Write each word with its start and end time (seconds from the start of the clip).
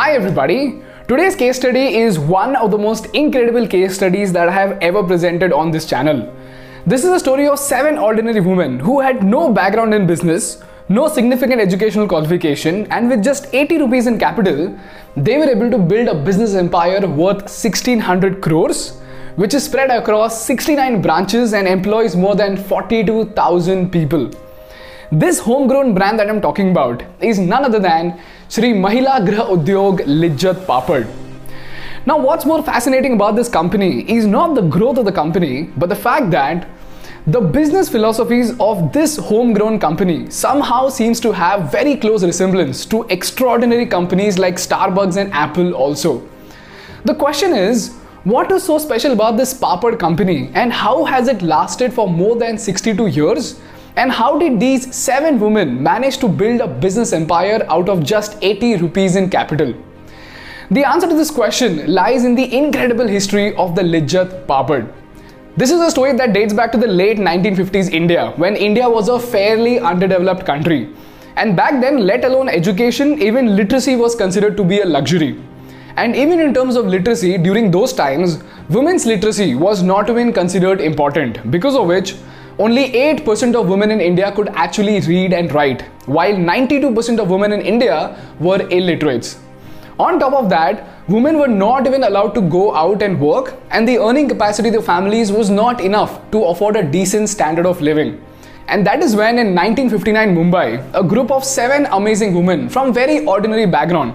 Hi 0.00 0.12
everybody. 0.14 0.80
Today's 1.08 1.36
case 1.36 1.58
study 1.58 1.98
is 1.98 2.18
one 2.18 2.56
of 2.56 2.70
the 2.70 2.78
most 2.78 3.08
incredible 3.14 3.66
case 3.66 3.94
studies 3.94 4.32
that 4.32 4.48
I 4.48 4.52
have 4.52 4.78
ever 4.80 5.02
presented 5.02 5.52
on 5.52 5.70
this 5.70 5.84
channel. 5.84 6.22
This 6.86 7.04
is 7.04 7.10
a 7.10 7.20
story 7.20 7.46
of 7.46 7.58
seven 7.58 7.98
ordinary 7.98 8.40
women 8.40 8.78
who 8.80 9.00
had 9.00 9.22
no 9.22 9.52
background 9.52 9.92
in 9.92 10.06
business, 10.06 10.62
no 10.88 11.06
significant 11.06 11.60
educational 11.60 12.08
qualification, 12.08 12.86
and 12.90 13.10
with 13.10 13.22
just 13.22 13.52
80 13.52 13.76
rupees 13.82 14.06
in 14.06 14.18
capital, 14.18 14.74
they 15.18 15.36
were 15.36 15.50
able 15.50 15.70
to 15.70 15.76
build 15.76 16.08
a 16.08 16.14
business 16.14 16.54
empire 16.54 17.06
worth 17.06 17.42
1600 17.42 18.40
crores, 18.40 18.98
which 19.36 19.52
is 19.52 19.64
spread 19.64 19.90
across 19.90 20.46
69 20.46 21.02
branches 21.02 21.52
and 21.52 21.68
employs 21.68 22.16
more 22.16 22.34
than 22.34 22.56
42,000 22.56 23.92
people. 23.92 24.30
This 25.12 25.40
homegrown 25.40 25.92
brand 25.92 26.20
that 26.20 26.30
I'm 26.30 26.40
talking 26.40 26.70
about 26.70 27.02
is 27.20 27.38
none 27.40 27.64
other 27.64 27.80
than 27.80 28.20
Shri 28.52 28.72
Mahila 28.72 29.24
Griha 29.24 29.46
Udyog 29.46 30.00
Lijjat 30.06 30.66
Papad. 30.66 31.06
Now, 32.04 32.18
what's 32.18 32.44
more 32.44 32.64
fascinating 32.64 33.12
about 33.12 33.36
this 33.36 33.48
company 33.48 34.00
is 34.10 34.26
not 34.26 34.56
the 34.56 34.62
growth 34.62 34.98
of 34.98 35.04
the 35.04 35.12
company, 35.12 35.70
but 35.76 35.88
the 35.88 35.94
fact 35.94 36.32
that 36.32 36.66
the 37.28 37.40
business 37.40 37.88
philosophies 37.88 38.58
of 38.58 38.92
this 38.92 39.16
homegrown 39.18 39.78
company 39.78 40.28
somehow 40.30 40.88
seems 40.88 41.20
to 41.20 41.30
have 41.30 41.70
very 41.70 41.94
close 41.94 42.24
resemblance 42.24 42.84
to 42.86 43.04
extraordinary 43.04 43.86
companies 43.86 44.36
like 44.36 44.56
Starbucks 44.56 45.16
and 45.16 45.32
Apple 45.32 45.72
also. 45.74 46.28
The 47.04 47.14
question 47.14 47.52
is, 47.54 47.94
what 48.24 48.50
is 48.50 48.64
so 48.64 48.78
special 48.78 49.12
about 49.12 49.36
this 49.36 49.54
Papad 49.54 50.00
company 50.00 50.50
and 50.54 50.72
how 50.72 51.04
has 51.04 51.28
it 51.28 51.40
lasted 51.40 51.92
for 51.92 52.08
more 52.08 52.34
than 52.34 52.58
62 52.58 53.06
years? 53.06 53.60
And 53.96 54.12
how 54.12 54.38
did 54.38 54.60
these 54.60 54.94
seven 54.94 55.40
women 55.40 55.82
manage 55.82 56.18
to 56.18 56.28
build 56.28 56.60
a 56.60 56.68
business 56.68 57.12
empire 57.12 57.66
out 57.68 57.88
of 57.88 58.04
just 58.04 58.38
80 58.40 58.76
rupees 58.76 59.16
in 59.16 59.28
capital? 59.28 59.74
The 60.70 60.84
answer 60.84 61.08
to 61.08 61.14
this 61.14 61.30
question 61.30 61.92
lies 61.92 62.24
in 62.24 62.36
the 62.36 62.56
incredible 62.56 63.06
history 63.06 63.54
of 63.56 63.74
the 63.74 63.82
Lijjat 63.82 64.46
Papad. 64.46 64.92
This 65.56 65.72
is 65.72 65.80
a 65.80 65.90
story 65.90 66.12
that 66.12 66.32
dates 66.32 66.54
back 66.54 66.70
to 66.72 66.78
the 66.78 66.86
late 66.86 67.18
1950s 67.18 67.90
India, 67.90 68.32
when 68.36 68.54
India 68.54 68.88
was 68.88 69.08
a 69.08 69.18
fairly 69.18 69.80
underdeveloped 69.80 70.46
country. 70.46 70.88
And 71.34 71.56
back 71.56 71.80
then, 71.80 72.06
let 72.06 72.24
alone 72.24 72.48
education, 72.48 73.20
even 73.20 73.56
literacy 73.56 73.96
was 73.96 74.14
considered 74.14 74.56
to 74.56 74.64
be 74.64 74.80
a 74.80 74.86
luxury. 74.86 75.42
And 75.96 76.14
even 76.14 76.38
in 76.38 76.54
terms 76.54 76.76
of 76.76 76.86
literacy, 76.86 77.36
during 77.36 77.72
those 77.72 77.92
times, 77.92 78.42
women's 78.68 79.06
literacy 79.06 79.56
was 79.56 79.82
not 79.82 80.08
even 80.08 80.32
considered 80.32 80.80
important, 80.80 81.50
because 81.50 81.74
of 81.74 81.88
which 81.88 82.14
only 82.58 82.90
8% 82.90 83.54
of 83.54 83.68
women 83.68 83.90
in 83.90 84.00
India 84.00 84.32
could 84.32 84.48
actually 84.48 85.00
read 85.00 85.32
and 85.32 85.52
write, 85.52 85.82
while 86.06 86.34
92% 86.34 87.18
of 87.18 87.30
women 87.30 87.52
in 87.52 87.60
India 87.60 88.16
were 88.38 88.60
illiterates. 88.68 89.38
On 89.98 90.18
top 90.18 90.32
of 90.32 90.48
that, 90.50 90.86
women 91.08 91.38
were 91.38 91.48
not 91.48 91.86
even 91.86 92.04
allowed 92.04 92.34
to 92.34 92.40
go 92.40 92.74
out 92.74 93.02
and 93.02 93.20
work, 93.20 93.54
and 93.70 93.86
the 93.86 93.98
earning 93.98 94.28
capacity 94.28 94.74
of 94.74 94.84
families 94.84 95.30
was 95.30 95.50
not 95.50 95.80
enough 95.80 96.18
to 96.30 96.44
afford 96.44 96.76
a 96.76 96.82
decent 96.82 97.28
standard 97.28 97.66
of 97.66 97.80
living. 97.80 98.18
And 98.68 98.86
that 98.86 99.02
is 99.02 99.16
when 99.16 99.38
in 99.38 99.54
1959 99.54 100.34
Mumbai, 100.34 100.90
a 100.94 101.02
group 101.02 101.30
of 101.30 101.44
seven 101.44 101.86
amazing 101.92 102.34
women 102.34 102.68
from 102.68 102.94
very 102.94 103.26
ordinary 103.26 103.66
background 103.66 104.14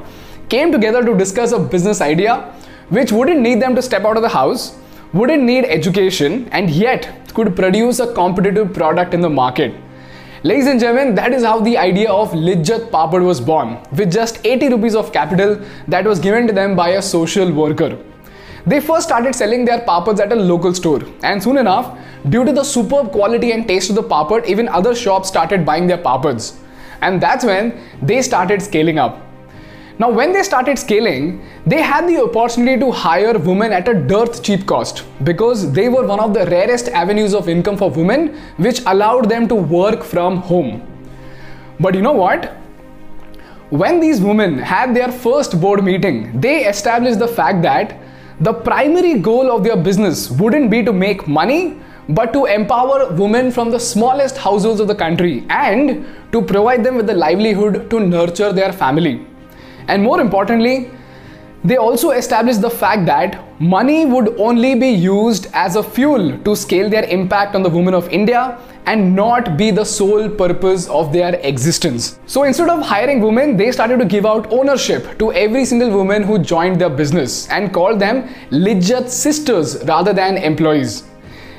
came 0.50 0.72
together 0.72 1.04
to 1.04 1.16
discuss 1.16 1.52
a 1.52 1.60
business 1.60 2.02
idea 2.02 2.54
which 2.90 3.12
wouldn't 3.12 3.42
need 3.42 3.62
them 3.62 3.76
to 3.76 3.82
step 3.82 4.06
out 4.06 4.16
of 4.16 4.24
the 4.24 4.30
house, 4.30 4.78
wouldn't 5.16 5.44
need 5.44 5.64
education, 5.64 6.50
and 6.52 6.70
yet 6.70 7.32
could 7.34 7.56
produce 7.56 8.00
a 8.02 8.14
competitive 8.14 8.74
product 8.74 9.14
in 9.14 9.22
the 9.22 9.30
market. 9.30 9.74
Ladies 10.44 10.68
and 10.68 10.78
gentlemen, 10.78 11.16
that 11.16 11.32
is 11.32 11.42
how 11.42 11.62
the 11.62 11.78
idea 11.78 12.12
of 12.12 12.32
Lijjat 12.32 12.90
Papad 12.90 13.24
was 13.24 13.40
born, 13.40 13.78
with 13.94 14.12
just 14.12 14.46
80 14.46 14.68
rupees 14.74 14.94
of 14.94 15.14
capital 15.14 15.58
that 15.88 16.04
was 16.04 16.20
given 16.20 16.48
to 16.48 16.54
them 16.54 16.76
by 16.76 16.90
a 16.90 17.02
social 17.02 17.50
worker. 17.50 17.98
They 18.66 18.82
first 18.82 19.08
started 19.08 19.34
selling 19.34 19.64
their 19.64 19.80
papads 19.80 20.20
at 20.20 20.34
a 20.34 20.36
local 20.36 20.74
store, 20.74 21.02
and 21.24 21.42
soon 21.42 21.58
enough, 21.60 21.98
due 22.28 22.44
to 22.44 22.52
the 22.52 22.66
superb 22.66 23.14
quality 23.14 23.54
and 23.54 23.66
taste 23.66 23.90
of 23.90 23.96
the 23.96 24.04
papad, 24.04 24.46
even 24.48 24.68
other 24.68 24.94
shops 24.94 25.30
started 25.30 25.66
buying 25.66 25.88
their 25.88 25.98
papads. 25.98 26.58
And 27.02 27.22
that's 27.22 27.46
when 27.46 27.80
they 28.02 28.22
started 28.22 28.62
scaling 28.62 29.00
up. 29.00 29.25
Now, 29.98 30.10
when 30.10 30.34
they 30.34 30.44
started 30.44 30.78
scaling, 30.78 31.42
they 31.66 31.82
had 31.82 32.06
the 32.08 32.22
opportunity 32.22 32.78
to 32.82 32.92
hire 32.92 33.38
women 33.38 33.72
at 33.72 33.88
a 33.88 33.94
dearth 33.94 34.44
cheap 34.44 34.66
cost 34.66 35.06
because 35.24 35.72
they 35.72 35.88
were 35.88 36.06
one 36.06 36.20
of 36.20 36.34
the 36.34 36.46
rarest 36.48 36.90
avenues 36.90 37.34
of 37.34 37.48
income 37.48 37.78
for 37.78 37.90
women, 37.90 38.38
which 38.58 38.82
allowed 38.88 39.30
them 39.30 39.48
to 39.48 39.56
work 39.56 40.04
from 40.04 40.38
home. 40.38 40.86
But 41.80 41.96
you 41.96 42.02
know 42.02 42.12
what? 42.12 42.58
When 43.70 44.02
these 44.02 44.20
women 44.20 44.58
had 44.60 44.94
their 44.94 45.12
first 45.12 45.62
board 45.62 45.82
meeting, 45.82 46.42
they 46.42 46.66
established 46.66 47.20
the 47.20 47.28
fact 47.30 47.62
that 47.62 47.98
the 48.42 48.54
primary 48.54 49.20
goal 49.20 49.50
of 49.50 49.64
their 49.64 49.78
business 49.78 50.30
wouldn't 50.30 50.70
be 50.70 50.84
to 50.84 50.92
make 50.92 51.26
money, 51.26 51.80
but 52.10 52.34
to 52.34 52.46
empower 52.46 53.14
women 53.14 53.50
from 53.50 53.72
the 53.72 53.80
smallest 53.80 54.38
households 54.38 54.82
of 54.82 54.90
the 54.90 54.96
country 54.96 55.46
and 55.50 56.06
to 56.34 56.42
provide 56.42 56.84
them 56.84 56.96
with 56.98 57.08
the 57.08 57.14
livelihood 57.14 57.90
to 57.90 58.02
nurture 58.02 58.52
their 58.52 58.74
family. 58.74 59.26
And 59.88 60.04
more 60.04 60.20
importantly, 60.20 60.92
they 61.64 61.78
also 61.78 62.12
established 62.12 62.62
the 62.62 62.70
fact 62.70 63.08
that 63.08 63.44
money 63.60 64.06
would 64.06 64.40
only 64.40 64.76
be 64.76 64.90
used 64.90 65.48
as 65.54 65.76
a 65.76 65.82
fuel 65.82 66.38
to 66.40 66.56
scale 66.56 66.90
their 66.90 67.06
impact 67.06 67.56
on 67.56 67.64
the 67.64 67.70
women 67.70 67.96
of 67.96 68.08
India 68.10 68.60
and 68.86 69.16
not 69.16 69.58
be 69.58 69.72
the 69.72 69.84
sole 69.84 70.30
purpose 70.30 70.88
of 70.90 71.12
their 71.12 71.36
existence. 71.40 72.20
So 72.28 72.44
instead 72.44 72.70
of 72.70 72.84
hiring 72.84 73.20
women, 73.20 73.58
they 73.58 73.72
started 73.72 73.98
to 73.98 74.06
give 74.06 74.28
out 74.28 74.52
ownership 74.54 75.18
to 75.18 75.34
every 75.34 75.66
single 75.66 75.90
woman 75.90 76.22
who 76.22 76.38
joined 76.38 76.80
their 76.80 76.92
business 76.92 77.50
and 77.50 77.74
called 77.74 78.00
them 78.00 78.30
Lijjat 78.52 79.10
sisters 79.10 79.84
rather 79.86 80.14
than 80.14 80.38
employees. 80.38 81.06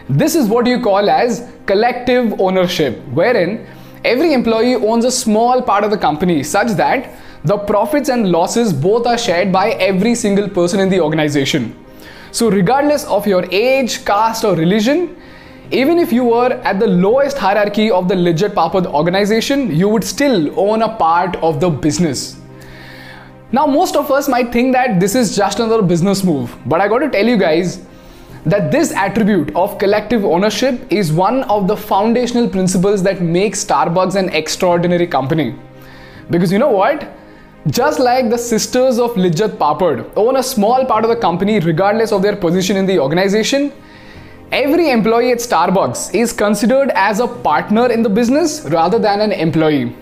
This 0.09 0.37
is 0.37 0.47
what 0.47 0.69
you 0.69 0.81
call 0.81 1.11
as 1.11 1.51
collective 1.67 2.41
ownership, 2.41 3.03
wherein 3.09 3.67
every 4.05 4.33
employee 4.35 4.77
owns 4.77 5.05
a 5.05 5.11
small 5.11 5.61
part 5.61 5.83
of 5.83 5.91
the 5.91 5.99
company 5.99 6.45
such 6.45 6.69
that 6.77 7.11
the 7.47 7.59
profits 7.59 8.09
and 8.09 8.31
losses 8.31 8.73
both 8.73 9.07
are 9.07 9.19
shared 9.19 9.53
by 9.53 9.71
every 9.89 10.15
single 10.15 10.49
person 10.49 10.81
in 10.81 10.89
the 10.89 11.01
organization. 11.01 11.75
So, 12.33 12.51
regardless 12.51 13.05
of 13.05 13.27
your 13.27 13.45
age, 13.53 14.05
caste, 14.05 14.45
or 14.45 14.55
religion, 14.57 15.17
even 15.71 15.99
if 15.99 16.13
you 16.13 16.25
were 16.25 16.53
at 16.71 16.79
the 16.79 16.87
lowest 16.87 17.39
hierarchy 17.39 17.91
of 17.91 18.09
the 18.09 18.15
Lijjat 18.15 18.55
Papad 18.55 18.87
organization, 18.87 19.75
you 19.75 19.89
would 19.89 20.05
still 20.05 20.59
own 20.59 20.83
a 20.83 20.89
part 20.97 21.37
of 21.37 21.61
the 21.61 21.71
business. 21.71 22.37
Now, 23.53 23.67
most 23.67 23.97
of 23.97 24.11
us 24.11 24.29
might 24.29 24.53
think 24.53 24.73
that 24.73 24.99
this 25.01 25.15
is 25.15 25.37
just 25.37 25.61
another 25.61 25.83
business 25.83 26.25
move, 26.25 26.57
but 26.67 26.81
I 26.81 26.89
got 26.89 26.99
to 26.99 27.11
tell 27.11 27.27
you 27.27 27.37
guys 27.37 27.87
that 28.45 28.71
this 28.71 28.93
attribute 28.93 29.55
of 29.55 29.79
collective 29.79 30.25
ownership 30.25 30.81
is 30.91 31.13
one 31.13 31.43
of 31.45 31.69
the 31.69 31.77
foundational 31.77 32.49
principles 32.49 33.03
that 33.05 33.21
makes 33.21 33.65
Starbucks 33.65 34.17
an 34.17 34.31
extraordinary 34.31 35.07
company. 35.07 35.55
Because 36.29 36.53
you 36.53 36.59
know 36.59 36.71
what? 36.71 37.09
Just 37.71 37.99
like 37.99 38.31
the 38.31 38.39
sisters 38.39 39.01
of 39.01 39.15
Lijjat 39.15 39.57
Papad 39.59 40.13
own 40.15 40.37
a 40.37 40.43
small 40.43 40.85
part 40.87 41.03
of 41.03 41.11
the 41.11 41.17
company 41.17 41.59
regardless 41.59 42.13
of 42.13 42.23
their 42.23 42.37
position 42.37 42.77
in 42.77 42.87
the 42.87 43.01
organization, 43.01 43.73
every 44.53 44.91
employee 44.91 45.33
at 45.33 45.39
Starbucks 45.39 46.15
is 46.15 46.33
considered 46.33 46.91
as 46.95 47.19
a 47.19 47.27
partner 47.27 47.91
in 47.91 48.05
the 48.05 48.09
business 48.09 48.65
rather 48.71 49.01
than 49.01 49.21
an 49.21 49.33
employee. 49.33 49.97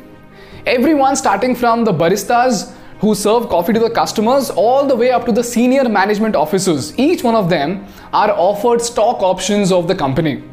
Everyone 0.66 1.16
starting 1.16 1.54
from 1.54 1.84
the 1.84 1.92
baristas 1.92 2.70
who 2.98 3.14
serve 3.14 3.48
coffee 3.48 3.72
to 3.72 3.80
the 3.80 3.88
customers 3.88 4.50
all 4.50 4.86
the 4.86 4.94
way 4.94 5.10
up 5.10 5.24
to 5.24 5.32
the 5.32 5.42
senior 5.42 5.88
management 5.88 6.36
officers, 6.36 6.92
each 6.98 7.24
one 7.24 7.34
of 7.34 7.48
them 7.48 7.86
are 8.12 8.30
offered 8.32 8.82
stock 8.82 9.22
options 9.22 9.72
of 9.72 9.88
the 9.88 9.94
company. 9.94 10.44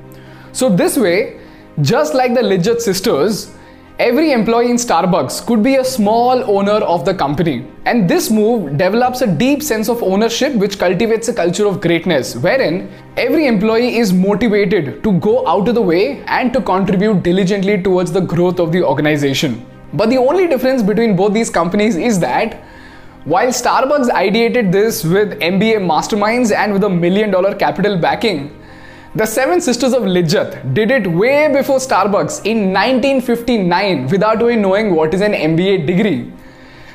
So 0.54 0.70
this 0.70 0.98
way, 0.98 1.42
just 1.82 2.14
like 2.14 2.36
the 2.36 2.42
Lijjat 2.42 2.80
sisters, 2.80 3.54
Every 4.02 4.32
employee 4.32 4.72
in 4.72 4.78
Starbucks 4.78 5.46
could 5.46 5.62
be 5.62 5.76
a 5.76 5.86
small 5.86 6.44
owner 6.50 6.80
of 6.94 7.06
the 7.06 7.14
company. 7.14 7.68
And 7.86 8.10
this 8.10 8.32
move 8.32 8.76
develops 8.76 9.22
a 9.22 9.28
deep 9.28 9.62
sense 9.62 9.90
of 9.90 10.02
ownership 10.02 10.56
which 10.56 10.80
cultivates 10.80 11.28
a 11.28 11.34
culture 11.36 11.68
of 11.68 11.80
greatness, 11.82 12.36
wherein 12.36 12.90
every 13.16 13.46
employee 13.46 13.98
is 13.98 14.12
motivated 14.12 15.04
to 15.04 15.12
go 15.20 15.48
out 15.48 15.68
of 15.68 15.76
the 15.76 15.84
way 15.84 16.24
and 16.26 16.52
to 16.54 16.62
contribute 16.62 17.22
diligently 17.22 17.80
towards 17.80 18.12
the 18.12 18.22
growth 18.22 18.60
of 18.60 18.72
the 18.72 18.82
organization. 18.84 19.64
But 19.94 20.10
the 20.10 20.18
only 20.18 20.48
difference 20.48 20.82
between 20.82 21.16
both 21.16 21.36
these 21.36 21.52
companies 21.52 21.96
is 21.96 22.20
that 22.22 22.56
while 23.26 23.50
Starbucks 23.50 24.10
ideated 24.10 24.72
this 24.72 25.04
with 25.04 25.40
MBA 25.42 25.78
masterminds 25.92 26.52
and 26.52 26.74
with 26.74 26.84
a 26.86 26.90
million 26.90 27.30
dollar 27.30 27.54
capital 27.54 28.00
backing, 28.00 28.50
the 29.14 29.26
Seven 29.26 29.60
Sisters 29.60 29.92
of 29.92 30.04
Lijjat 30.04 30.74
did 30.74 30.90
it 30.90 31.06
way 31.06 31.52
before 31.52 31.80
Starbucks 31.80 32.46
in 32.46 32.72
1959 32.72 34.08
without 34.08 34.42
even 34.42 34.62
knowing 34.62 34.96
what 34.96 35.14
is 35.14 35.20
an 35.20 35.34
MBA 35.34 35.86
degree. 35.86 36.32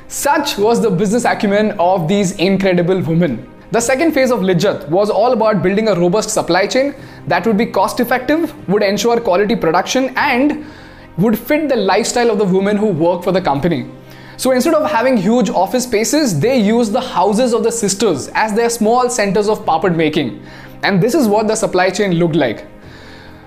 Such 0.09 0.57
was 0.57 0.81
the 0.81 0.89
business 0.91 1.27
acumen 1.27 1.73
of 1.79 2.09
these 2.09 2.33
incredible 2.37 3.03
women. 3.03 3.47
The 3.71 3.83
second 3.83 4.13
phase 4.13 4.31
of 4.31 4.41
Lijjat 4.41 4.89
was 4.89 5.11
all 5.11 5.35
about 5.35 5.63
building 5.63 5.89
a 5.89 5.95
robust 5.95 6.31
supply 6.31 6.67
chain 6.67 6.95
that 7.27 7.47
would 7.47 7.59
be 7.59 7.67
cost 7.67 8.01
effective, 8.01 8.67
would 8.67 8.83
ensure 8.83 9.21
quality 9.21 9.55
production, 9.55 10.15
and 10.17 10.65
would 11.19 11.39
fit 11.39 11.69
the 11.69 11.77
lifestyle 11.77 12.31
of 12.31 12.39
the 12.39 12.47
women 12.47 12.79
who 12.79 12.87
work 12.87 13.25
for 13.25 13.33
the 13.33 13.43
company. 13.43 13.91
So 14.39 14.53
instead 14.53 14.75
of 14.75 14.91
having 14.91 15.19
huge 15.19 15.51
office 15.51 15.85
spaces, 15.85 16.41
they 16.41 16.59
used 16.59 16.93
the 16.93 17.01
houses 17.01 17.53
of 17.53 17.63
the 17.63 17.73
sisters 17.73 18.29
as 18.29 18.55
their 18.55 18.71
small 18.71 19.11
centers 19.11 19.49
of 19.49 19.67
papad 19.67 19.97
making. 19.97 20.43
And 20.87 21.03
this 21.03 21.15
is 21.21 21.27
what 21.27 21.49
the 21.49 21.57
supply 21.57 21.91
chain 21.91 22.13
looked 22.23 22.37
like. 22.37 22.65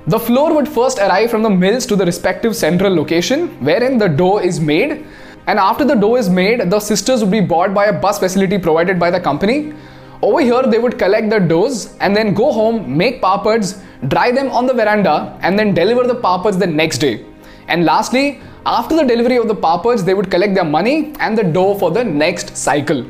The 0.07 0.19
flour 0.19 0.53
would 0.55 0.67
first 0.67 0.97
arrive 0.99 1.29
from 1.31 1.43
the 1.43 1.49
mills 1.49 1.85
to 1.85 1.95
the 1.95 2.05
respective 2.05 2.55
central 2.55 2.93
location 2.93 3.47
wherein 3.67 3.97
the 3.97 4.09
dough 4.09 4.39
is 4.39 4.59
made. 4.59 5.05
And 5.47 5.57
after 5.57 5.85
the 5.85 5.95
dough 5.95 6.15
is 6.17 6.29
made, 6.29 6.69
the 6.69 6.79
sisters 6.79 7.21
would 7.21 7.31
be 7.31 7.39
bought 7.39 7.73
by 7.73 7.85
a 7.85 7.93
bus 8.05 8.19
facility 8.19 8.57
provided 8.57 8.99
by 8.99 9.09
the 9.09 9.21
company. 9.21 9.73
Over 10.21 10.41
here, 10.41 10.63
they 10.63 10.79
would 10.79 10.99
collect 10.99 11.29
the 11.29 11.39
doughs 11.39 11.95
and 12.01 12.13
then 12.13 12.33
go 12.33 12.51
home, 12.51 12.97
make 12.97 13.21
papads, 13.21 13.81
dry 14.09 14.31
them 14.31 14.49
on 14.51 14.65
the 14.65 14.73
veranda, 14.73 15.39
and 15.41 15.57
then 15.57 15.73
deliver 15.73 16.03
the 16.11 16.15
papads 16.15 16.59
the 16.59 16.67
next 16.67 16.97
day. 16.97 17.25
And 17.69 17.85
lastly, 17.85 18.41
after 18.65 18.97
the 18.97 19.05
delivery 19.05 19.37
of 19.37 19.47
the 19.47 19.55
papads, 19.55 20.03
they 20.03 20.13
would 20.13 20.29
collect 20.29 20.55
their 20.55 20.65
money 20.65 21.13
and 21.21 21.37
the 21.37 21.43
dough 21.43 21.75
for 21.75 21.89
the 21.89 22.03
next 22.03 22.57
cycle. 22.57 23.05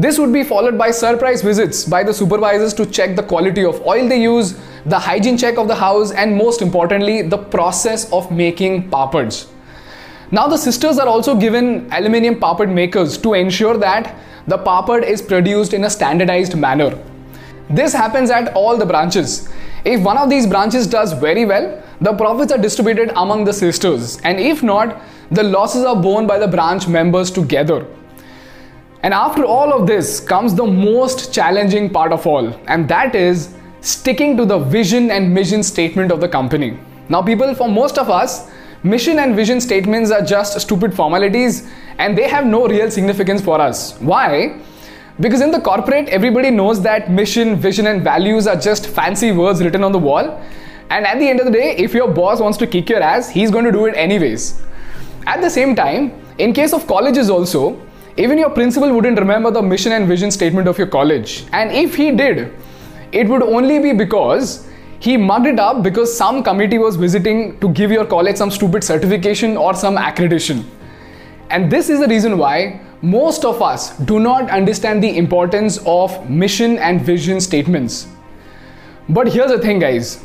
This 0.00 0.18
would 0.18 0.32
be 0.32 0.44
followed 0.44 0.78
by 0.78 0.92
surprise 0.92 1.42
visits 1.42 1.84
by 1.84 2.02
the 2.02 2.14
supervisors 2.14 2.72
to 2.74 2.86
check 2.86 3.16
the 3.16 3.22
quality 3.22 3.66
of 3.66 3.86
oil 3.86 4.08
they 4.08 4.22
use, 4.22 4.58
the 4.86 4.98
hygiene 4.98 5.36
check 5.36 5.58
of 5.58 5.68
the 5.68 5.74
house, 5.74 6.10
and 6.10 6.34
most 6.34 6.62
importantly, 6.62 7.20
the 7.20 7.36
process 7.36 8.10
of 8.10 8.30
making 8.32 8.88
papads. 8.88 9.48
Now, 10.30 10.48
the 10.48 10.56
sisters 10.56 10.98
are 10.98 11.06
also 11.06 11.34
given 11.34 11.92
aluminium 11.92 12.36
papad 12.36 12.72
makers 12.72 13.18
to 13.18 13.34
ensure 13.34 13.76
that 13.76 14.16
the 14.46 14.56
papad 14.56 15.02
is 15.02 15.20
produced 15.20 15.74
in 15.74 15.84
a 15.84 15.90
standardized 15.90 16.56
manner. 16.56 16.98
This 17.68 17.92
happens 17.92 18.30
at 18.30 18.54
all 18.54 18.78
the 18.78 18.86
branches. 18.86 19.50
If 19.84 20.02
one 20.02 20.16
of 20.16 20.30
these 20.30 20.46
branches 20.46 20.86
does 20.86 21.12
very 21.12 21.44
well, 21.44 21.82
the 22.00 22.14
profits 22.14 22.52
are 22.52 22.58
distributed 22.58 23.12
among 23.16 23.44
the 23.44 23.52
sisters, 23.52 24.18
and 24.24 24.40
if 24.40 24.62
not, 24.62 25.02
the 25.30 25.42
losses 25.42 25.84
are 25.84 26.02
borne 26.02 26.26
by 26.26 26.38
the 26.38 26.48
branch 26.48 26.88
members 26.88 27.30
together. 27.30 27.86
And 29.02 29.14
after 29.14 29.44
all 29.44 29.72
of 29.72 29.86
this 29.86 30.20
comes 30.20 30.54
the 30.54 30.66
most 30.66 31.32
challenging 31.32 31.90
part 31.90 32.12
of 32.12 32.26
all, 32.26 32.52
and 32.66 32.88
that 32.88 33.14
is 33.14 33.54
sticking 33.80 34.36
to 34.36 34.44
the 34.44 34.58
vision 34.58 35.10
and 35.10 35.32
mission 35.32 35.62
statement 35.62 36.12
of 36.12 36.20
the 36.20 36.28
company. 36.28 36.78
Now, 37.08 37.22
people, 37.22 37.54
for 37.54 37.68
most 37.68 37.98
of 37.98 38.10
us, 38.10 38.50
mission 38.82 39.18
and 39.18 39.34
vision 39.34 39.60
statements 39.60 40.10
are 40.10 40.22
just 40.22 40.60
stupid 40.60 40.94
formalities 40.94 41.68
and 41.98 42.16
they 42.16 42.28
have 42.28 42.46
no 42.46 42.66
real 42.66 42.90
significance 42.90 43.40
for 43.40 43.60
us. 43.60 43.98
Why? 44.00 44.60
Because 45.18 45.40
in 45.40 45.50
the 45.50 45.60
corporate, 45.60 46.08
everybody 46.08 46.50
knows 46.50 46.80
that 46.82 47.10
mission, 47.10 47.56
vision, 47.56 47.86
and 47.86 48.02
values 48.02 48.46
are 48.46 48.56
just 48.56 48.86
fancy 48.86 49.32
words 49.32 49.62
written 49.62 49.82
on 49.82 49.92
the 49.92 49.98
wall 49.98 50.40
and 50.90 51.06
at 51.06 51.20
the 51.20 51.28
end 51.28 51.38
of 51.38 51.46
the 51.46 51.52
day, 51.52 51.76
if 51.76 51.94
your 51.94 52.08
boss 52.08 52.40
wants 52.40 52.58
to 52.58 52.66
kick 52.66 52.88
your 52.90 53.00
ass, 53.00 53.30
he's 53.30 53.50
going 53.50 53.64
to 53.64 53.70
do 53.70 53.86
it 53.86 53.94
anyways. 53.96 54.60
At 55.24 55.40
the 55.40 55.48
same 55.48 55.76
time, 55.76 56.12
in 56.38 56.52
case 56.52 56.72
of 56.72 56.86
colleges 56.88 57.30
also, 57.30 57.80
even 58.20 58.38
your 58.38 58.50
principal 58.50 58.92
wouldn't 58.92 59.18
remember 59.18 59.50
the 59.50 59.62
mission 59.62 59.92
and 59.92 60.06
vision 60.06 60.30
statement 60.30 60.68
of 60.68 60.76
your 60.76 60.86
college. 60.86 61.44
And 61.52 61.72
if 61.72 61.94
he 61.94 62.10
did, 62.10 62.52
it 63.12 63.28
would 63.28 63.42
only 63.42 63.78
be 63.78 63.92
because 63.92 64.68
he 64.98 65.16
mugged 65.16 65.46
it 65.46 65.58
up 65.58 65.82
because 65.82 66.14
some 66.16 66.42
committee 66.42 66.76
was 66.76 66.96
visiting 66.96 67.58
to 67.60 67.70
give 67.70 67.90
your 67.90 68.04
college 68.04 68.36
some 68.36 68.50
stupid 68.50 68.84
certification 68.84 69.56
or 69.56 69.74
some 69.74 69.96
accreditation. 69.96 70.64
And 71.48 71.72
this 71.72 71.88
is 71.88 72.00
the 72.00 72.08
reason 72.08 72.36
why 72.36 72.80
most 73.00 73.46
of 73.46 73.62
us 73.62 73.96
do 74.00 74.20
not 74.20 74.50
understand 74.50 75.02
the 75.02 75.16
importance 75.16 75.78
of 75.86 76.28
mission 76.28 76.78
and 76.78 77.00
vision 77.00 77.40
statements. 77.40 78.06
But 79.08 79.32
here's 79.32 79.50
the 79.50 79.58
thing, 79.58 79.78
guys 79.78 80.22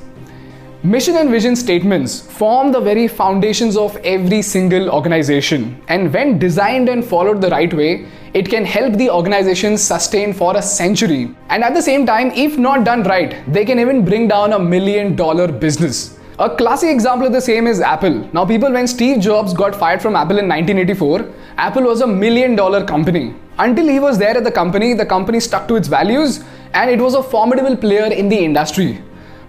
Mission 0.85 1.15
and 1.17 1.31
vision 1.31 1.55
statements 1.55 2.21
form 2.21 2.71
the 2.71 2.79
very 2.79 3.07
foundations 3.07 3.75
of 3.75 3.95
every 4.03 4.43
single 4.43 4.91
organization. 4.91 5.81
And 5.87 6.13
when 6.13 6.37
designed 6.37 6.89
and 6.89 7.03
followed 7.03 7.41
the 7.41 7.49
right 7.49 7.73
way, 7.73 8.07
it 8.35 8.47
can 8.47 8.65
help 8.65 8.93
the 8.93 9.09
organization 9.09 9.79
sustain 9.79 10.31
for 10.31 10.55
a 10.55 10.61
century. 10.61 11.33
And 11.49 11.63
at 11.63 11.73
the 11.73 11.81
same 11.81 12.05
time, 12.05 12.29
if 12.35 12.59
not 12.59 12.83
done 12.83 13.01
right, 13.01 13.33
they 13.51 13.65
can 13.65 13.79
even 13.79 14.05
bring 14.05 14.27
down 14.27 14.53
a 14.53 14.59
million 14.59 15.15
dollar 15.15 15.51
business. 15.51 16.19
A 16.37 16.55
classic 16.55 16.91
example 16.91 17.25
of 17.25 17.33
the 17.33 17.41
same 17.41 17.65
is 17.65 17.81
Apple. 17.81 18.29
Now, 18.31 18.45
people, 18.45 18.71
when 18.71 18.87
Steve 18.87 19.21
Jobs 19.21 19.55
got 19.55 19.73
fired 19.73 20.03
from 20.03 20.15
Apple 20.15 20.37
in 20.37 20.47
1984, 20.47 21.33
Apple 21.57 21.83
was 21.85 22.01
a 22.01 22.07
million 22.07 22.55
dollar 22.55 22.85
company. 22.85 23.33
Until 23.57 23.87
he 23.87 23.99
was 23.99 24.19
there 24.19 24.37
at 24.37 24.43
the 24.43 24.51
company, 24.51 24.93
the 24.93 25.05
company 25.07 25.39
stuck 25.39 25.67
to 25.67 25.77
its 25.77 25.87
values 25.87 26.43
and 26.75 26.91
it 26.91 26.99
was 26.99 27.15
a 27.15 27.23
formidable 27.23 27.75
player 27.75 28.13
in 28.13 28.29
the 28.29 28.37
industry. 28.37 29.01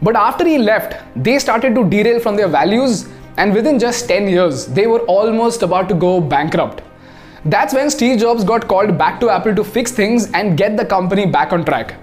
But 0.02 0.16
after 0.16 0.46
he 0.46 0.58
left, 0.58 0.96
they 1.16 1.38
started 1.38 1.74
to 1.74 1.88
derail 1.88 2.20
from 2.20 2.36
their 2.36 2.48
values, 2.48 3.08
and 3.36 3.54
within 3.54 3.78
just 3.78 4.08
10 4.08 4.28
years, 4.28 4.66
they 4.66 4.86
were 4.86 5.00
almost 5.00 5.62
about 5.62 5.88
to 5.88 5.94
go 5.94 6.20
bankrupt. 6.20 6.82
That's 7.44 7.72
when 7.72 7.90
Steve 7.90 8.18
Jobs 8.18 8.44
got 8.44 8.66
called 8.68 8.98
back 8.98 9.20
to 9.20 9.30
Apple 9.30 9.54
to 9.54 9.64
fix 9.64 9.92
things 9.92 10.30
and 10.32 10.56
get 10.58 10.76
the 10.76 10.84
company 10.84 11.26
back 11.26 11.52
on 11.52 11.64
track. 11.64 11.94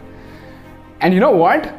And 1.01 1.13
you 1.13 1.19
know 1.19 1.31
what? 1.31 1.74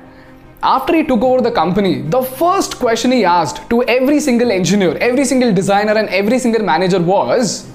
After 0.62 0.94
he 0.94 1.04
took 1.04 1.22
over 1.22 1.42
the 1.42 1.50
company, 1.50 2.02
the 2.02 2.22
first 2.22 2.78
question 2.78 3.10
he 3.12 3.24
asked 3.24 3.68
to 3.70 3.82
every 3.84 4.20
single 4.20 4.50
engineer, 4.50 4.96
every 4.98 5.24
single 5.24 5.52
designer, 5.52 5.92
and 5.92 6.08
every 6.08 6.38
single 6.38 6.62
manager 6.62 7.00
was 7.00 7.66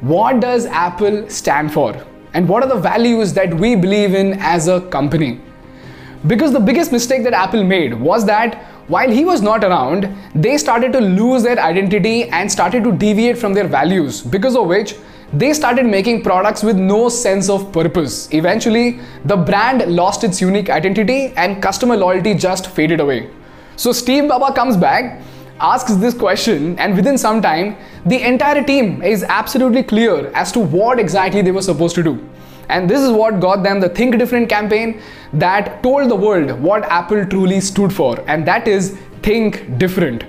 What 0.00 0.40
does 0.40 0.66
Apple 0.66 1.30
stand 1.30 1.72
for? 1.72 1.94
And 2.34 2.46
what 2.46 2.62
are 2.62 2.68
the 2.68 2.80
values 2.80 3.32
that 3.32 3.54
we 3.54 3.74
believe 3.74 4.14
in 4.14 4.34
as 4.40 4.68
a 4.68 4.82
company? 4.82 5.40
Because 6.26 6.52
the 6.52 6.60
biggest 6.60 6.90
mistake 6.90 7.22
that 7.24 7.34
Apple 7.34 7.62
made 7.62 7.92
was 7.92 8.24
that 8.24 8.64
while 8.88 9.10
he 9.10 9.24
was 9.24 9.42
not 9.42 9.62
around, 9.62 10.14
they 10.34 10.56
started 10.56 10.92
to 10.92 11.00
lose 11.00 11.42
their 11.42 11.58
identity 11.58 12.24
and 12.30 12.50
started 12.50 12.82
to 12.84 12.92
deviate 12.92 13.36
from 13.36 13.52
their 13.52 13.66
values, 13.66 14.22
because 14.22 14.56
of 14.56 14.66
which 14.66 14.94
they 15.34 15.52
started 15.52 15.84
making 15.84 16.22
products 16.22 16.62
with 16.62 16.76
no 16.76 17.08
sense 17.08 17.50
of 17.50 17.72
purpose. 17.72 18.32
Eventually, 18.32 19.00
the 19.24 19.36
brand 19.36 19.84
lost 19.94 20.24
its 20.24 20.40
unique 20.40 20.70
identity 20.70 21.34
and 21.36 21.62
customer 21.62 21.96
loyalty 21.96 22.34
just 22.34 22.68
faded 22.68 23.00
away. 23.00 23.28
So, 23.76 23.92
Steve 23.92 24.28
Baba 24.28 24.54
comes 24.54 24.76
back, 24.76 25.20
asks 25.60 25.94
this 25.96 26.14
question, 26.14 26.78
and 26.78 26.94
within 26.94 27.18
some 27.18 27.42
time, 27.42 27.76
the 28.06 28.22
entire 28.22 28.62
team 28.62 29.02
is 29.02 29.24
absolutely 29.24 29.82
clear 29.82 30.30
as 30.34 30.52
to 30.52 30.60
what 30.60 30.98
exactly 30.98 31.42
they 31.42 31.50
were 31.50 31.62
supposed 31.62 31.94
to 31.96 32.02
do. 32.02 32.28
And 32.68 32.88
this 32.88 33.00
is 33.00 33.10
what 33.10 33.40
got 33.40 33.62
them 33.62 33.80
the 33.80 33.88
Think 33.88 34.18
Different 34.18 34.48
campaign 34.48 35.00
that 35.32 35.82
told 35.82 36.10
the 36.10 36.16
world 36.16 36.52
what 36.60 36.84
Apple 36.84 37.26
truly 37.26 37.60
stood 37.60 37.92
for, 37.92 38.22
and 38.26 38.46
that 38.46 38.68
is 38.68 38.98
Think 39.22 39.78
Different. 39.78 40.24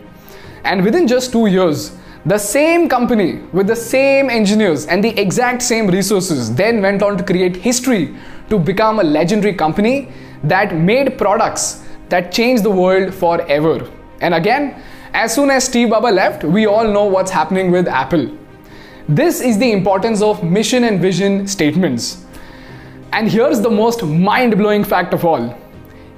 And 0.64 0.84
within 0.84 1.08
just 1.08 1.32
two 1.32 1.46
years, 1.48 1.96
the 2.26 2.40
same 2.40 2.90
company 2.90 3.42
with 3.54 3.68
the 3.68 3.76
same 3.76 4.32
engineers 4.32 4.88
and 4.88 5.04
the 5.04 5.10
exact 5.20 5.62
same 5.62 5.88
resources 5.88 6.54
then 6.56 6.82
went 6.82 7.04
on 7.04 7.18
to 7.18 7.24
create 7.24 7.56
history 7.56 8.16
to 8.50 8.58
become 8.58 9.00
a 9.00 9.04
legendary 9.04 9.54
company 9.54 10.12
that 10.44 10.76
made 10.76 11.20
products 11.20 11.84
that 12.10 12.32
changed 12.32 12.64
the 12.64 12.72
world 12.72 13.14
forever. 13.14 13.88
And 14.22 14.34
again, 14.34 14.82
as 15.14 15.36
soon 15.36 15.52
as 15.52 15.66
Steve 15.66 15.92
Baba 15.92 16.08
left, 16.08 16.44
we 16.44 16.66
all 16.66 16.88
know 16.88 17.06
what's 17.06 17.30
happening 17.30 17.72
with 17.72 17.88
Apple. 17.88 18.36
This 19.08 19.40
is 19.40 19.60
the 19.60 19.72
importance 19.72 20.24
of 20.24 20.44
mission 20.44 20.84
and 20.84 21.00
vision 21.00 21.48
statements. 21.48 22.25
And 23.18 23.32
here's 23.32 23.62
the 23.62 23.70
most 23.70 24.04
mind 24.04 24.58
blowing 24.58 24.84
fact 24.84 25.14
of 25.14 25.24
all. 25.24 25.58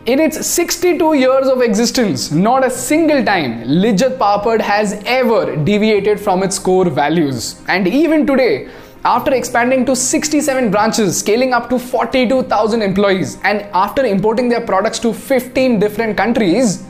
In 0.08 0.20
its 0.20 0.48
62 0.48 1.14
years 1.14 1.48
of 1.48 1.62
existence, 1.62 2.32
not 2.32 2.66
a 2.66 2.72
single 2.72 3.24
time 3.24 3.62
Lijjat 3.66 4.18
Papad 4.18 4.62
has 4.62 4.94
ever 5.06 5.56
deviated 5.58 6.20
from 6.20 6.42
its 6.42 6.58
core 6.58 6.90
values. 6.90 7.62
And 7.68 7.88
even 7.88 8.26
today, 8.26 8.70
after 9.06 9.32
expanding 9.36 9.86
to 9.86 9.96
67 9.96 10.72
branches, 10.72 11.20
scaling 11.20 11.54
up 11.54 11.70
to 11.70 11.78
42,000 11.78 12.82
employees, 12.82 13.38
and 13.44 13.62
after 13.76 14.04
importing 14.04 14.50
their 14.50 14.66
products 14.66 14.98
to 15.02 15.14
15 15.14 15.80
different 15.80 16.18
countries, 16.18 16.84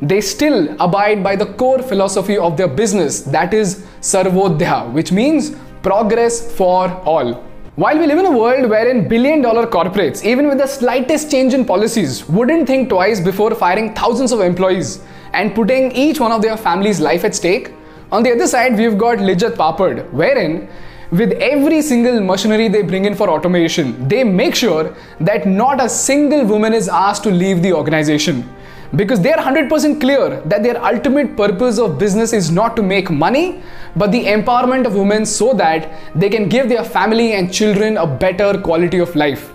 they 0.00 0.20
still 0.20 0.74
abide 0.80 1.22
by 1.22 1.36
the 1.36 1.46
core 1.46 1.80
philosophy 1.80 2.36
of 2.36 2.56
their 2.56 2.66
business 2.66 3.20
that 3.20 3.54
is 3.54 3.86
Sarvodaya, 4.00 4.92
which 4.92 5.12
means 5.12 5.54
progress 5.84 6.52
for 6.56 6.90
all. 7.04 7.51
While 7.74 7.98
we 7.98 8.06
live 8.06 8.18
in 8.18 8.26
a 8.26 8.36
world 8.36 8.68
wherein 8.68 9.08
billion 9.08 9.40
dollar 9.40 9.66
corporates, 9.66 10.22
even 10.26 10.46
with 10.46 10.58
the 10.58 10.66
slightest 10.66 11.30
change 11.30 11.54
in 11.54 11.64
policies, 11.64 12.28
wouldn't 12.28 12.66
think 12.66 12.90
twice 12.90 13.18
before 13.18 13.54
firing 13.54 13.94
thousands 13.94 14.30
of 14.30 14.40
employees 14.40 15.02
and 15.32 15.54
putting 15.54 15.90
each 15.92 16.20
one 16.20 16.32
of 16.32 16.42
their 16.42 16.58
family's 16.58 17.00
life 17.00 17.24
at 17.24 17.34
stake, 17.34 17.72
on 18.10 18.22
the 18.22 18.30
other 18.30 18.46
side, 18.46 18.76
we've 18.76 18.98
got 18.98 19.16
Lijjat 19.20 19.54
Papad, 19.54 20.10
wherein 20.10 20.68
with 21.12 21.32
every 21.32 21.80
single 21.80 22.20
machinery 22.20 22.68
they 22.68 22.82
bring 22.82 23.06
in 23.06 23.14
for 23.14 23.30
automation, 23.30 24.06
they 24.06 24.22
make 24.22 24.54
sure 24.54 24.94
that 25.20 25.46
not 25.46 25.82
a 25.82 25.88
single 25.88 26.44
woman 26.44 26.74
is 26.74 26.90
asked 26.90 27.22
to 27.22 27.30
leave 27.30 27.62
the 27.62 27.72
organization 27.72 28.46
because 28.94 29.20
they 29.20 29.32
are 29.32 29.42
100% 29.42 30.00
clear 30.00 30.40
that 30.42 30.62
their 30.62 30.82
ultimate 30.84 31.36
purpose 31.36 31.78
of 31.78 31.98
business 31.98 32.32
is 32.32 32.50
not 32.50 32.76
to 32.76 32.82
make 32.82 33.10
money 33.10 33.62
but 33.96 34.12
the 34.12 34.24
empowerment 34.24 34.86
of 34.86 34.94
women 34.94 35.24
so 35.24 35.52
that 35.54 35.90
they 36.14 36.28
can 36.28 36.48
give 36.48 36.68
their 36.68 36.84
family 36.84 37.32
and 37.32 37.52
children 37.52 37.96
a 37.96 38.06
better 38.06 38.58
quality 38.60 38.98
of 38.98 39.14
life. 39.16 39.52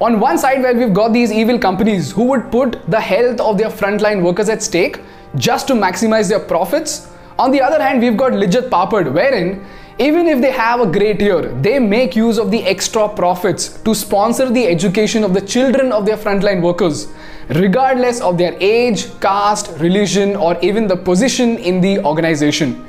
On 0.00 0.18
one 0.18 0.36
side, 0.36 0.62
where 0.62 0.74
we've 0.74 0.92
got 0.92 1.12
these 1.12 1.30
evil 1.30 1.58
companies 1.58 2.10
who 2.10 2.24
would 2.24 2.50
put 2.50 2.78
the 2.90 3.00
health 3.00 3.40
of 3.40 3.56
their 3.56 3.68
frontline 3.68 4.22
workers 4.22 4.48
at 4.48 4.62
stake 4.62 5.00
just 5.36 5.68
to 5.68 5.74
maximize 5.74 6.28
their 6.28 6.40
profits. 6.40 7.08
On 7.38 7.50
the 7.50 7.60
other 7.60 7.80
hand, 7.82 8.00
we've 8.00 8.16
got 8.16 8.32
Lijjat 8.32 8.68
Papad, 8.68 9.12
wherein 9.12 9.64
Even 9.98 10.26
if 10.26 10.40
they 10.40 10.50
have 10.50 10.80
a 10.80 10.86
great 10.86 11.20
year, 11.20 11.42
they 11.60 11.78
make 11.78 12.16
use 12.16 12.38
of 12.38 12.50
the 12.50 12.62
extra 12.64 13.08
profits 13.08 13.80
to 13.82 13.94
sponsor 13.94 14.48
the 14.50 14.66
education 14.66 15.22
of 15.22 15.34
the 15.34 15.40
children 15.40 15.92
of 15.92 16.06
their 16.06 16.16
frontline 16.16 16.62
workers, 16.62 17.08
regardless 17.48 18.20
of 18.20 18.38
their 18.38 18.56
age, 18.58 19.08
caste, 19.20 19.70
religion, 19.78 20.34
or 20.34 20.58
even 20.62 20.86
the 20.86 20.96
position 20.96 21.58
in 21.58 21.80
the 21.80 21.98
organization. 22.04 22.88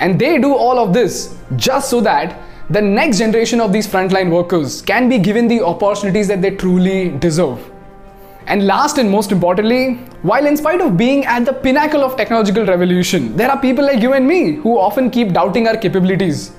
And 0.00 0.18
they 0.18 0.38
do 0.38 0.54
all 0.54 0.78
of 0.78 0.92
this 0.92 1.36
just 1.56 1.90
so 1.90 2.00
that 2.00 2.40
the 2.70 2.82
next 2.82 3.18
generation 3.18 3.60
of 3.60 3.72
these 3.72 3.86
frontline 3.86 4.30
workers 4.30 4.82
can 4.82 5.08
be 5.08 5.18
given 5.18 5.48
the 5.48 5.62
opportunities 5.62 6.28
that 6.28 6.42
they 6.42 6.50
truly 6.50 7.10
deserve. 7.10 7.67
And 8.48 8.66
last 8.66 8.96
and 8.96 9.10
most 9.10 9.30
importantly, 9.30 9.96
while 10.22 10.46
in 10.46 10.56
spite 10.56 10.80
of 10.80 10.96
being 10.96 11.26
at 11.26 11.44
the 11.44 11.52
pinnacle 11.52 12.02
of 12.02 12.16
technological 12.16 12.64
revolution, 12.64 13.36
there 13.36 13.50
are 13.50 13.60
people 13.60 13.84
like 13.84 14.00
you 14.00 14.14
and 14.14 14.26
me 14.26 14.52
who 14.52 14.78
often 14.78 15.10
keep 15.10 15.34
doubting 15.34 15.68
our 15.68 15.76
capabilities. 15.76 16.52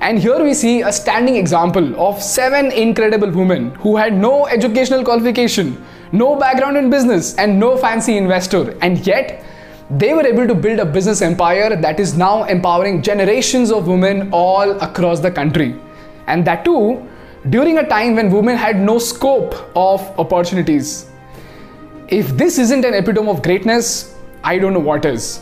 And 0.00 0.20
here 0.20 0.40
we 0.40 0.54
see 0.54 0.82
a 0.82 0.92
standing 0.92 1.34
example 1.34 2.00
of 2.00 2.22
seven 2.22 2.70
incredible 2.70 3.28
women 3.28 3.74
who 3.74 3.96
had 3.96 4.16
no 4.16 4.46
educational 4.46 5.02
qualification, 5.02 5.84
no 6.12 6.36
background 6.36 6.76
in 6.76 6.90
business, 6.90 7.34
and 7.34 7.58
no 7.58 7.76
fancy 7.76 8.16
investor, 8.16 8.78
and 8.80 9.04
yet 9.04 9.44
they 9.90 10.14
were 10.14 10.24
able 10.24 10.46
to 10.46 10.54
build 10.54 10.78
a 10.78 10.84
business 10.84 11.22
empire 11.22 11.74
that 11.74 11.98
is 11.98 12.16
now 12.16 12.44
empowering 12.44 13.02
generations 13.02 13.72
of 13.72 13.88
women 13.88 14.28
all 14.32 14.70
across 14.80 15.18
the 15.18 15.30
country. 15.30 15.74
And 16.28 16.44
that 16.46 16.64
too, 16.64 17.04
during 17.50 17.78
a 17.78 17.88
time 17.88 18.14
when 18.14 18.30
women 18.30 18.56
had 18.56 18.80
no 18.80 19.00
scope 19.00 19.54
of 19.74 20.00
opportunities. 20.20 21.08
If 22.12 22.36
this 22.36 22.58
isn't 22.58 22.84
an 22.84 22.92
epitome 22.92 23.30
of 23.30 23.40
greatness, 23.42 24.14
I 24.44 24.58
don't 24.58 24.74
know 24.74 24.80
what 24.80 25.06
is. 25.06 25.40